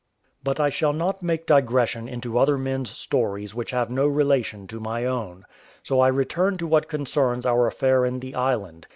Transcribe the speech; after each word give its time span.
But 0.43 0.59
I 0.59 0.71
shall 0.71 0.93
not 0.93 1.21
make 1.21 1.45
digression 1.45 2.07
into 2.07 2.39
other 2.39 2.57
men's 2.57 2.89
stories 2.89 3.53
which 3.53 3.69
have 3.69 3.91
no 3.91 4.07
relation 4.07 4.65
to 4.65 4.79
my 4.79 5.05
own; 5.05 5.45
so 5.83 5.99
I 5.99 6.07
return 6.07 6.57
to 6.57 6.65
what 6.65 6.87
concerns 6.87 7.45
our 7.45 7.67
affair 7.67 8.03
in 8.03 8.19
the 8.19 8.33
island. 8.33 8.87